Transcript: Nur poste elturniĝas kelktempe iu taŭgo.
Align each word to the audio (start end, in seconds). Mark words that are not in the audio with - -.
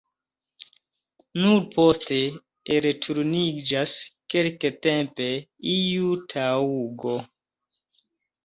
Nur 1.41 1.59
poste 1.75 2.17
elturniĝas 2.77 3.93
kelktempe 4.35 5.29
iu 5.77 6.11
taŭgo. 6.35 7.17